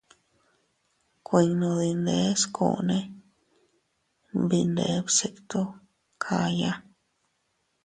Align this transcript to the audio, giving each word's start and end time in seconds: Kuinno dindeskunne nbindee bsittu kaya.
Kuinno 1.27 1.69
dindeskunne 1.79 2.99
nbindee 4.41 4.97
bsittu 5.05 5.61
kaya. 6.23 6.73